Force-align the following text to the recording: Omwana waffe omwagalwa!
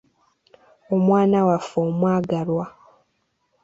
Omwana 0.95 1.39
waffe 1.47 1.77
omwagalwa! 1.87 2.65